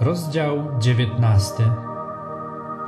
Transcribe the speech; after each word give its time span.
Rozdział 0.00 0.78
19 0.80 1.54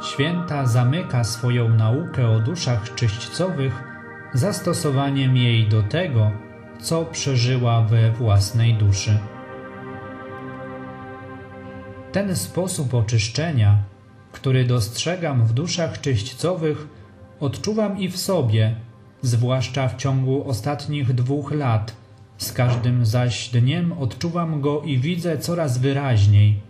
Święta 0.02 0.66
zamyka 0.66 1.24
swoją 1.24 1.68
naukę 1.68 2.28
o 2.28 2.40
duszach 2.40 2.94
czyśćcowych 2.94 3.82
zastosowaniem 4.34 5.36
jej 5.36 5.68
do 5.68 5.82
tego, 5.82 6.30
co 6.80 7.04
przeżyła 7.04 7.82
we 7.82 8.12
własnej 8.12 8.74
duszy. 8.74 9.18
Ten 12.12 12.36
sposób 12.36 12.94
oczyszczenia, 12.94 13.78
który 14.32 14.64
dostrzegam 14.64 15.44
w 15.44 15.52
duszach 15.52 16.00
czyśćcowych, 16.00 16.88
odczuwam 17.40 17.98
i 17.98 18.08
w 18.08 18.16
sobie, 18.16 18.74
zwłaszcza 19.22 19.88
w 19.88 19.96
ciągu 19.96 20.48
ostatnich 20.48 21.12
dwóch 21.12 21.52
lat. 21.52 21.96
Z 22.38 22.52
każdym 22.52 23.06
zaś 23.06 23.48
dniem 23.48 23.92
odczuwam 23.92 24.60
go 24.60 24.82
i 24.82 24.98
widzę 24.98 25.38
coraz 25.38 25.78
wyraźniej. 25.78 26.69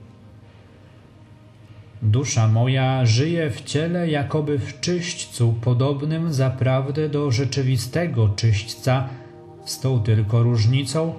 Dusza 2.02 2.48
moja 2.48 3.06
żyje 3.06 3.50
w 3.50 3.64
ciele 3.64 4.10
jakoby 4.10 4.58
w 4.58 4.80
czyśćcu, 4.80 5.54
podobnym 5.60 6.32
zaprawdę 6.32 7.08
do 7.08 7.30
rzeczywistego 7.30 8.28
czyśćca, 8.28 9.08
z 9.64 9.80
tą 9.80 10.02
tylko 10.02 10.42
różnicą, 10.42 11.14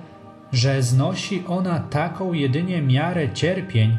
że 0.52 0.84
znosi 0.84 1.44
ona 1.48 1.80
taką 1.80 2.34
jedynie 2.34 2.82
miarę 2.82 3.34
cierpień, 3.34 3.98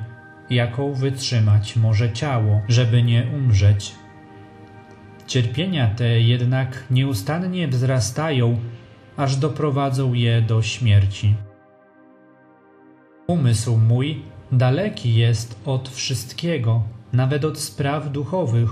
jaką 0.51 0.95
wytrzymać 0.95 1.77
może 1.77 2.13
ciało, 2.13 2.61
żeby 2.69 3.03
nie 3.03 3.27
umrzeć. 3.37 3.95
Cierpienia 5.27 5.95
te 5.95 6.21
jednak 6.21 6.85
nieustannie 6.91 7.69
wzrastają, 7.69 8.59
aż 9.17 9.37
doprowadzą 9.37 10.15
je 10.15 10.43
do 10.43 10.63
śmierci. 10.63 11.35
Umysł 13.27 13.77
mój 13.77 14.23
daleki 14.53 15.15
jest 15.15 15.61
od 15.65 15.89
wszystkiego, 15.89 16.83
nawet 17.13 17.45
od 17.45 17.59
spraw 17.59 18.13
duchowych, 18.13 18.71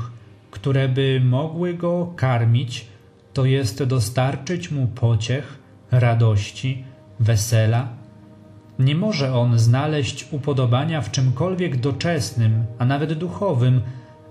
które 0.50 0.88
by 0.88 1.20
mogły 1.24 1.74
go 1.74 2.12
karmić, 2.16 2.86
to 3.32 3.44
jest 3.44 3.84
dostarczyć 3.84 4.70
mu 4.70 4.86
pociech, 4.86 5.58
radości, 5.90 6.84
wesela. 7.20 7.88
Nie 8.78 8.94
może 8.94 9.34
on 9.34 9.58
znaleźć 9.58 10.28
upodobania 10.30 11.00
w 11.00 11.10
czymkolwiek 11.10 11.76
doczesnym, 11.76 12.64
a 12.78 12.84
nawet 12.84 13.12
duchowym, 13.12 13.80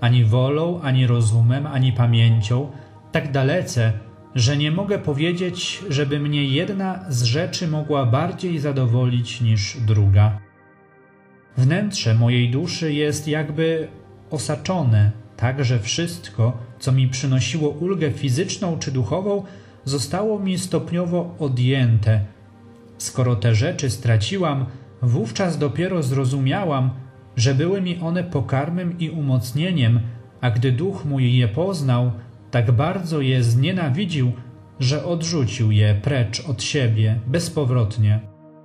ani 0.02 0.26
wolą, 0.26 0.82
ani 0.82 1.08
rozumem, 1.08 1.68
ani 1.68 1.94
pamięcią, 1.94 2.72
tak 3.12 3.32
dalece, 3.32 3.94
że 4.36 4.58
nie 4.58 4.72
mogę 4.72 5.00
powiedzieć, 5.00 5.84
żeby 5.90 6.20
mnie 6.20 6.44
jedna 6.44 7.06
z 7.10 7.24
rzeczy 7.24 7.68
mogła 7.68 8.06
bardziej 8.06 8.60
zadowolić 8.60 9.42
niż 9.42 9.78
druga. 9.78 10.49
Wnętrze 11.58 12.16
mojej 12.16 12.50
duszy 12.50 12.94
jest 12.94 13.28
jakby 13.28 13.88
osaczone, 14.32 15.12
tak 15.38 15.66
że 15.66 15.80
wszystko, 15.80 16.58
co 16.80 16.92
mi 16.92 17.08
przynosiło 17.08 17.70
ulgę 17.70 18.12
fizyczną 18.12 18.80
czy 18.80 18.92
duchową, 18.92 19.44
zostało 19.86 20.40
mi 20.40 20.58
stopniowo 20.58 21.36
odjęte. 21.40 22.26
Skoro 22.98 23.36
te 23.36 23.56
rzeczy 23.56 23.90
straciłam, 23.90 24.66
wówczas 25.02 25.58
dopiero 25.58 26.04
zrozumiałam, 26.04 26.90
że 27.36 27.56
były 27.56 27.82
mi 27.82 28.00
one 28.00 28.24
pokarmem 28.24 29.00
i 29.00 29.10
umocnieniem, 29.10 30.00
a 30.42 30.52
gdy 30.52 30.72
duch 30.72 31.06
mój 31.06 31.38
je 31.38 31.48
poznał, 31.48 32.12
tak 32.52 32.72
bardzo 32.72 33.22
je 33.22 33.44
znienawidził, 33.44 34.32
że 34.80 35.06
odrzucił 35.06 35.72
je 35.72 35.96
precz 35.96 36.50
od 36.50 36.64
siebie 36.64 37.20
bezpowrotnie. 37.28 38.20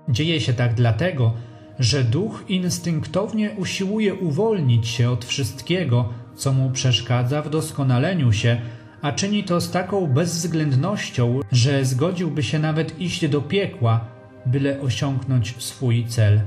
Dzieje 0.08 0.40
się 0.40 0.52
tak 0.52 0.74
dlatego, 0.74 1.34
że 1.78 2.05
duch 2.05 2.44
instynktownie 2.48 3.50
usiłuje 3.50 4.14
uwolnić 4.14 4.89
się 4.89 5.11
od 5.11 5.25
wszystkiego, 5.25 6.08
co 6.36 6.53
mu 6.53 6.70
przeszkadza 6.70 7.42
w 7.42 7.50
doskonaleniu 7.50 8.33
się, 8.33 8.61
a 9.02 9.12
czyni 9.12 9.45
to 9.45 9.61
z 9.61 9.70
taką 9.70 10.07
bezwzględnością, 10.07 11.40
że 11.52 11.84
zgodziłby 11.84 12.42
się 12.42 12.58
nawet 12.58 13.01
iść 13.01 13.29
do 13.29 13.42
piekła, 13.42 14.05
byle 14.46 14.80
osiągnąć 14.80 15.55
swój 15.58 16.07
cel. 16.07 16.40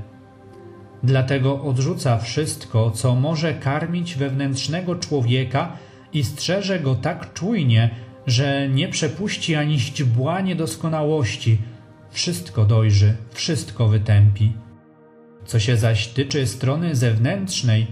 Dlatego 1.02 1.62
odrzuca 1.62 2.18
wszystko, 2.18 2.90
co 2.90 3.14
może 3.14 3.54
karmić 3.54 4.14
wewnętrznego 4.14 4.96
człowieka 4.96 5.72
i 6.12 6.24
strzeże 6.24 6.80
go 6.80 6.94
tak 6.94 7.32
czujnie, 7.32 7.90
że 8.26 8.68
nie 8.68 8.88
przepuści 8.88 9.54
ani 9.54 9.78
źdźbła 9.78 10.40
niedoskonałości. 10.40 11.58
Wszystko 12.10 12.64
dojrzy, 12.64 13.16
wszystko 13.32 13.88
wytępi. 13.88 14.52
Co 15.48 15.60
się 15.60 15.76
zaś 15.76 16.08
tyczy 16.08 16.46
strony 16.46 16.96
zewnętrznej, 16.96 17.86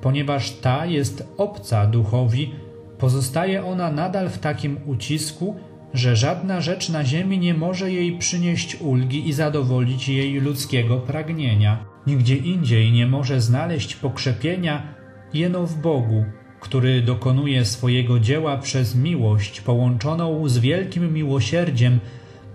ponieważ 0.00 0.50
ta 0.50 0.86
jest 0.86 1.28
obca 1.36 1.86
duchowi, 1.86 2.52
pozostaje 2.98 3.64
ona 3.64 3.92
nadal 3.92 4.28
w 4.28 4.38
takim 4.38 4.78
ucisku, 4.86 5.56
że 5.94 6.16
żadna 6.16 6.60
rzecz 6.60 6.88
na 6.88 7.04
ziemi 7.04 7.38
nie 7.38 7.54
może 7.54 7.92
jej 7.92 8.18
przynieść 8.18 8.76
ulgi 8.80 9.28
i 9.28 9.32
zadowolić 9.32 10.08
jej 10.08 10.40
ludzkiego 10.40 10.96
pragnienia. 10.96 11.84
Nigdzie 12.06 12.36
indziej 12.36 12.92
nie 12.92 13.06
może 13.06 13.40
znaleźć 13.40 13.96
pokrzepienia 13.96 14.94
jeno 15.34 15.66
w 15.66 15.80
Bogu, 15.80 16.24
który 16.60 17.02
dokonuje 17.02 17.64
swojego 17.64 18.20
dzieła 18.20 18.58
przez 18.58 18.94
miłość 18.94 19.60
połączoną 19.60 20.48
z 20.48 20.58
wielkim 20.58 21.12
miłosierdziem, 21.12 22.00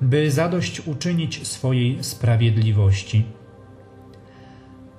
by 0.02 0.32
zadość 0.32 0.88
uczynić 0.88 1.48
swojej 1.48 2.04
sprawiedliwości. 2.04 3.39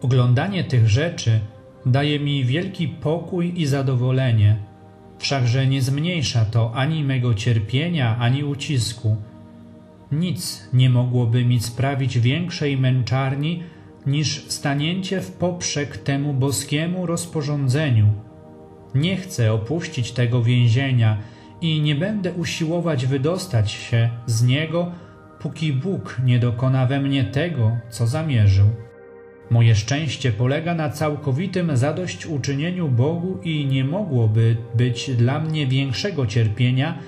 Oglądanie 0.02 0.64
tych 0.64 0.88
rzeczy 0.88 1.40
daje 1.86 2.20
mi 2.20 2.44
wielki 2.44 2.88
pokój 2.88 3.60
i 3.60 3.66
zadowolenie, 3.66 4.56
wszakże 5.18 5.66
nie 5.66 5.82
zmniejsza 5.82 6.44
to 6.44 6.72
ani 6.74 7.04
mego 7.04 7.34
cierpienia, 7.34 8.16
ani 8.18 8.44
ucisku. 8.44 9.16
Nic 10.12 10.68
nie 10.72 10.90
mogłoby 10.90 11.44
mi 11.44 11.60
sprawić 11.60 12.18
większej 12.18 12.76
męczarni 12.76 13.62
niż 14.06 14.44
stanięcie 14.48 15.20
w 15.20 15.32
poprzek 15.32 15.98
temu 15.98 16.34
boskiemu 16.34 17.06
rozporządzeniu. 17.06 18.06
Nie 18.94 19.16
chcę 19.16 19.52
opuścić 19.52 20.12
tego 20.12 20.42
więzienia 20.42 21.18
i 21.60 21.80
nie 21.80 21.94
będę 21.94 22.32
usiłować 22.32 23.06
wydostać 23.06 23.70
się 23.70 24.10
z 24.26 24.42
niego, 24.42 24.92
póki 25.40 25.72
Bóg 25.72 26.20
nie 26.24 26.38
dokona 26.38 26.86
we 26.86 27.00
mnie 27.00 27.24
tego, 27.24 27.76
co 27.90 28.06
zamierzył. 28.06 28.66
Moje 29.50 29.74
szczęście 29.74 30.32
polega 30.32 30.74
na 30.74 30.90
całkowitym 30.90 31.76
zadośćuczynieniu 31.76 32.88
Bogu 32.88 33.38
i 33.42 33.66
nie 33.66 33.84
mogłoby 33.84 34.56
być 34.74 35.10
dla 35.10 35.40
mnie 35.40 35.66
większego 35.66 36.26
cierpienia, 36.26 36.98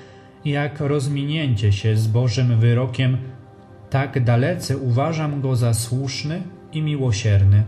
jak 0.44 0.80
rozminięcie 0.80 1.72
się 1.72 1.96
z 1.96 2.06
Bożym 2.06 2.60
wyrokiem. 2.60 3.16
Tak 3.90 4.24
dalece 4.24 4.76
uważam 4.76 5.40
go 5.40 5.56
za 5.56 5.74
słuszny 5.74 6.42
i 6.72 6.82
miłosierny. 6.82 7.64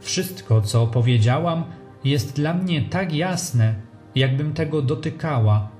Wszystko, 0.00 0.60
co 0.60 0.86
powiedziałam, 0.86 1.64
jest 2.04 2.36
dla 2.36 2.54
mnie 2.54 2.82
tak 2.82 3.14
jasne, 3.14 3.74
jakbym 4.14 4.52
tego 4.52 4.82
dotykała, 4.82 5.70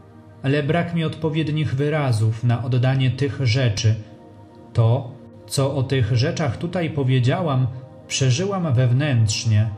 ale 0.42 0.62
brak 0.62 0.94
mi 0.94 1.04
odpowiednich 1.04 1.74
wyrazów 1.74 2.44
na 2.44 2.64
oddanie 2.64 3.10
tych 3.10 3.46
rzeczy. 3.46 3.94
To, 4.72 5.12
co 5.46 5.74
o 5.74 5.82
tych 5.82 6.16
rzeczach 6.16 6.56
tutaj 6.56 6.90
powiedziałam, 6.90 7.66
przeżyłam 8.08 8.74
wewnętrznie 8.74 9.70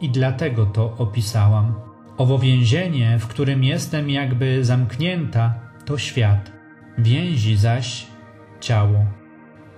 i 0.00 0.10
dlatego 0.10 0.66
to 0.66 0.94
opisałam. 0.98 1.74
Owo 2.18 2.38
więzienie, 2.38 3.18
w 3.18 3.26
którym 3.26 3.64
jestem 3.64 4.10
jakby 4.10 4.64
zamknięta, 4.64 5.54
to 5.84 5.98
świat, 5.98 6.52
więzi 6.98 7.56
zaś 7.56 8.06
ciało. 8.60 9.06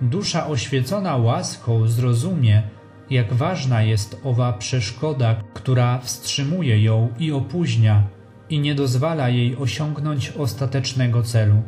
Dusza 0.01 0.47
oświecona 0.47 1.17
łaską 1.17 1.87
zrozumie, 1.87 2.63
jak 3.09 3.33
ważna 3.33 3.83
jest 3.83 4.21
owa 4.23 4.53
przeszkoda, 4.53 5.35
która 5.53 5.99
wstrzymuje 5.99 6.83
ją 6.83 7.09
i 7.19 7.31
opóźnia 7.31 8.03
i 8.49 8.59
nie 8.59 8.75
dozwala 8.75 9.29
jej 9.29 9.57
osiągnąć 9.57 10.29
ostatecznego 10.29 11.23
celu. 11.23 11.61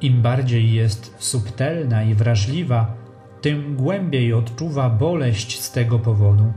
Im 0.00 0.22
bardziej 0.22 0.72
jest 0.72 1.14
subtelna 1.18 2.02
i 2.02 2.14
wrażliwa, 2.14 2.94
tym 3.42 3.76
głębiej 3.76 4.32
odczuwa 4.32 4.90
boleść 4.90 5.60
z 5.60 5.72
tego 5.72 5.98
powodu. 5.98 6.52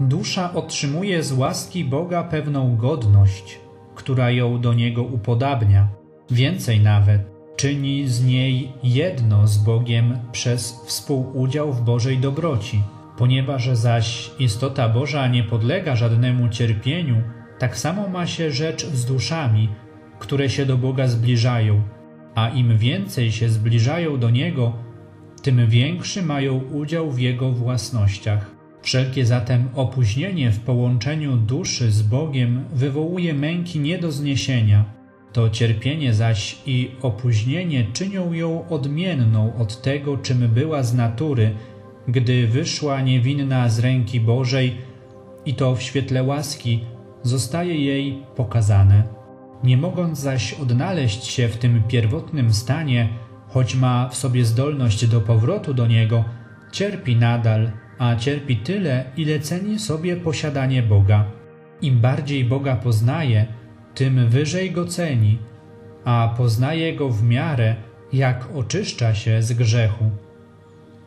Dusza 0.00 0.52
otrzymuje 0.54 1.22
z 1.22 1.32
łaski 1.32 1.84
Boga 1.84 2.22
pewną 2.24 2.76
godność, 2.76 3.60
która 3.94 4.30
ją 4.30 4.60
do 4.60 4.74
Niego 4.74 5.02
upodabnia. 5.02 5.88
Więcej 6.30 6.80
nawet, 6.80 7.20
czyni 7.56 8.08
z 8.08 8.24
niej 8.24 8.72
jedno 8.82 9.46
z 9.46 9.58
Bogiem 9.58 10.18
przez 10.32 10.82
współudział 10.86 11.72
w 11.72 11.82
Bożej 11.82 12.18
dobroci. 12.18 12.82
Ponieważ 13.18 13.68
zaś 13.68 14.30
istota 14.38 14.88
Boża 14.88 15.28
nie 15.28 15.42
podlega 15.44 15.96
żadnemu 15.96 16.48
cierpieniu, 16.48 17.16
tak 17.58 17.78
samo 17.78 18.08
ma 18.08 18.26
się 18.26 18.50
rzecz 18.50 18.86
z 18.86 19.04
duszami, 19.04 19.68
które 20.18 20.50
się 20.50 20.66
do 20.66 20.78
Boga 20.78 21.06
zbliżają, 21.06 21.82
a 22.34 22.48
im 22.48 22.78
więcej 22.78 23.32
się 23.32 23.48
zbliżają 23.48 24.18
do 24.18 24.30
Niego, 24.30 24.72
tym 25.42 25.66
większy 25.66 26.22
mają 26.22 26.58
udział 26.58 27.10
w 27.10 27.18
jego 27.18 27.52
własnościach. 27.52 28.50
Wszelkie 28.82 29.26
zatem 29.26 29.68
opóźnienie 29.74 30.50
w 30.50 30.60
połączeniu 30.60 31.36
duszy 31.36 31.90
z 31.90 32.02
Bogiem 32.02 32.64
wywołuje 32.72 33.34
męki 33.34 33.80
nie 33.80 33.98
do 33.98 34.12
zniesienia. 34.12 34.84
To 35.32 35.50
cierpienie 35.50 36.14
zaś 36.14 36.58
i 36.66 36.90
opóźnienie 37.02 37.86
czynią 37.92 38.32
ją 38.32 38.68
odmienną 38.68 39.56
od 39.56 39.82
tego, 39.82 40.16
czym 40.16 40.48
była 40.48 40.82
z 40.82 40.94
natury, 40.94 41.54
gdy 42.08 42.46
wyszła 42.46 43.00
niewinna 43.00 43.68
z 43.68 43.78
ręki 43.78 44.20
Bożej 44.20 44.76
i 45.46 45.54
to 45.54 45.76
w 45.76 45.82
świetle 45.82 46.22
łaski 46.22 46.84
zostaje 47.22 47.84
jej 47.84 48.22
pokazane. 48.36 49.02
Nie 49.64 49.76
mogąc 49.76 50.18
zaś 50.18 50.54
odnaleźć 50.54 51.24
się 51.24 51.48
w 51.48 51.56
tym 51.56 51.82
pierwotnym 51.88 52.52
stanie, 52.52 53.08
choć 53.52 53.74
ma 53.74 54.08
w 54.08 54.16
sobie 54.16 54.44
zdolność 54.44 55.06
do 55.06 55.20
powrotu 55.20 55.74
do 55.74 55.86
niego, 55.86 56.24
cierpi 56.72 57.16
nadal, 57.16 57.70
a 57.98 58.16
cierpi 58.16 58.56
tyle, 58.56 59.04
ile 59.16 59.40
ceni 59.40 59.78
sobie 59.78 60.16
posiadanie 60.16 60.82
Boga. 60.82 61.24
Im 61.82 62.00
bardziej 62.00 62.44
Boga 62.44 62.76
poznaje, 62.76 63.46
tym 63.94 64.28
wyżej 64.28 64.70
go 64.70 64.86
ceni, 64.86 65.38
a 66.04 66.34
poznaje 66.36 66.96
go 66.96 67.08
w 67.08 67.22
miarę, 67.22 67.76
jak 68.12 68.48
oczyszcza 68.54 69.14
się 69.14 69.42
z 69.42 69.52
grzechu. 69.52 70.10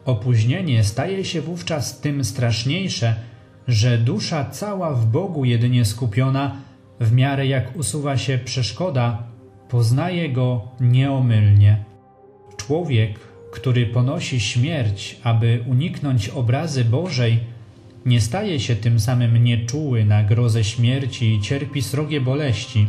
Opóźnienie 0.06 0.84
staje 0.84 1.26
się 1.26 1.42
wówczas 1.42 2.00
tym 2.00 2.24
straszniejsze, 2.24 3.16
że 3.68 3.98
dusza 3.98 4.46
cała 4.46 4.94
w 4.94 5.06
Bogu 5.06 5.46
jedynie 5.46 5.86
skupiona, 5.86 6.56
w 7.00 7.12
miarę 7.12 7.48
jak 7.48 7.76
usuwa 7.76 8.18
się 8.18 8.38
przeszkoda, 8.38 9.24
poznaje 9.70 10.30
go 10.30 10.68
nieomylnie. 10.80 11.95
Człowiek, 12.66 13.20
który 13.52 13.86
ponosi 13.86 14.40
śmierć, 14.40 15.20
aby 15.24 15.64
uniknąć 15.68 16.30
obrazy 16.30 16.86
Bożej, 16.86 17.40
nie 18.06 18.22
staje 18.22 18.60
się 18.60 18.76
tym 18.76 19.00
samym 19.00 19.44
nieczuły 19.44 20.06
na 20.06 20.24
grozę 20.24 20.64
śmierci 20.64 21.34
i 21.34 21.42
cierpi 21.42 21.82
srogie 21.82 22.22
boleści. 22.22 22.88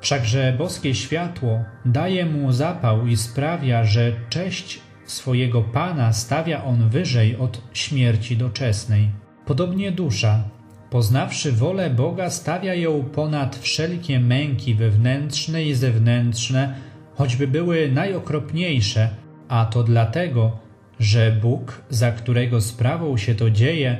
Wszakże 0.00 0.54
boskie 0.58 0.94
światło 0.94 1.64
daje 1.84 2.26
mu 2.26 2.52
zapał 2.52 3.06
i 3.06 3.16
sprawia, 3.16 3.84
że 3.84 4.12
cześć 4.28 4.80
swojego 5.04 5.62
Pana 5.62 6.12
stawia 6.12 6.64
on 6.64 6.88
wyżej 6.88 7.36
od 7.36 7.62
śmierci 7.72 8.36
doczesnej. 8.36 9.08
Podobnie 9.46 9.92
dusza, 9.92 10.44
poznawszy 10.90 11.52
wolę 11.52 11.90
Boga, 11.90 12.30
stawia 12.30 12.74
ją 12.74 13.04
ponad 13.04 13.56
wszelkie 13.56 14.20
męki 14.20 14.74
wewnętrzne 14.74 15.64
i 15.64 15.74
zewnętrzne, 15.74 16.89
choćby 17.20 17.48
były 17.48 17.92
najokropniejsze, 17.92 19.08
a 19.48 19.66
to 19.66 19.82
dlatego, 19.82 20.58
że 21.00 21.32
Bóg, 21.42 21.82
za 21.90 22.12
którego 22.12 22.60
sprawą 22.60 23.16
się 23.16 23.34
to 23.34 23.50
dzieje, 23.50 23.98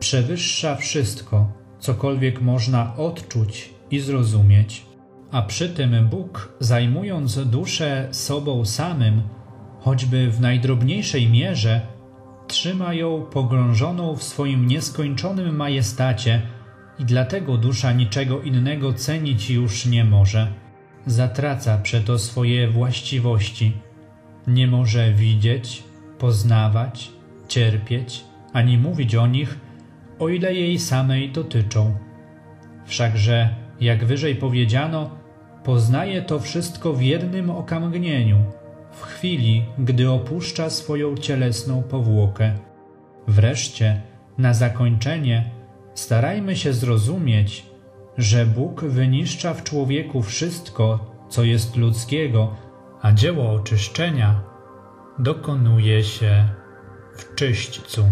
przewyższa 0.00 0.76
wszystko, 0.76 1.52
cokolwiek 1.78 2.40
można 2.40 2.96
odczuć 2.96 3.70
i 3.90 4.00
zrozumieć. 4.00 4.86
A 5.30 5.42
przy 5.42 5.68
tym 5.68 6.08
Bóg, 6.08 6.52
zajmując 6.60 7.48
duszę 7.48 8.08
sobą 8.10 8.64
samym, 8.64 9.22
choćby 9.80 10.30
w 10.30 10.40
najdrobniejszej 10.40 11.30
mierze, 11.30 11.80
trzyma 12.46 12.94
ją 12.94 13.22
pogrążoną 13.22 14.16
w 14.16 14.22
swoim 14.22 14.66
nieskończonym 14.66 15.56
majestacie 15.56 16.42
i 16.98 17.04
dlatego 17.04 17.56
dusza 17.56 17.92
niczego 17.92 18.42
innego 18.42 18.92
cenić 18.92 19.50
już 19.50 19.86
nie 19.86 20.04
może. 20.04 20.61
Zatraca 21.06 21.78
przeto 21.78 22.18
swoje 22.18 22.68
właściwości. 22.68 23.72
Nie 24.46 24.66
może 24.66 25.12
widzieć, 25.12 25.82
poznawać, 26.18 27.10
cierpieć, 27.48 28.24
ani 28.52 28.78
mówić 28.78 29.14
o 29.14 29.26
nich, 29.26 29.58
o 30.18 30.28
ile 30.28 30.54
jej 30.54 30.78
samej 30.78 31.30
dotyczą. 31.30 31.96
Wszakże, 32.86 33.54
jak 33.80 34.04
wyżej 34.04 34.34
powiedziano, 34.34 35.10
poznaje 35.64 36.22
to 36.22 36.40
wszystko 36.40 36.92
w 36.92 37.02
jednym 37.02 37.50
okamgnieniu– 37.50 38.38
w 38.92 39.02
chwili, 39.02 39.64
gdy 39.78 40.10
opuszcza 40.10 40.70
swoją 40.70 41.16
cielesną 41.16 41.82
powłokę. 41.82 42.52
Wreszcie, 43.28 44.00
na 44.38 44.54
zakończenie, 44.54 45.50
starajmy 45.94 46.56
się 46.56 46.72
zrozumieć, 46.72 47.66
że 48.18 48.46
Bóg 48.46 48.84
wyniszcza 48.84 49.54
w 49.54 49.64
człowieku 49.64 50.22
wszystko, 50.22 51.10
co 51.28 51.44
jest 51.44 51.76
ludzkiego, 51.76 52.56
a 53.02 53.12
dzieło 53.12 53.50
oczyszczenia 53.50 54.40
dokonuje 55.18 56.04
się 56.04 56.48
w 57.16 57.34
czyśćcu. 57.34 58.04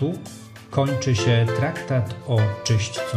Tu 0.00 0.12
kończy 0.70 1.16
się 1.16 1.46
traktat 1.56 2.14
o 2.28 2.38
czyśćcu. 2.64 3.16